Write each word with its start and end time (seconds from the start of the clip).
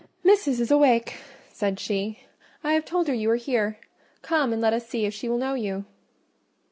"Missis 0.23 0.59
is 0.59 0.71
awake," 0.71 1.17
said 1.51 1.79
she; 1.79 2.21
"I 2.63 2.73
have 2.73 2.85
told 2.85 3.07
her 3.07 3.13
you 3.13 3.29
are 3.29 3.35
here: 3.35 3.77
come 4.23 4.51
and 4.51 4.59
let 4.59 4.73
us 4.73 4.87
see 4.87 5.05
if 5.05 5.13
she 5.13 5.29
will 5.29 5.37
know 5.37 5.53
you." 5.53 5.85